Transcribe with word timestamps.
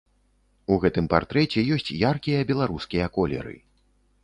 У 0.75 0.77
гэтым 0.85 1.09
партрэце 1.11 1.65
ёсць 1.77 1.93
яркія 1.99 2.41
беларускія 2.55 3.13
колеры. 3.21 3.57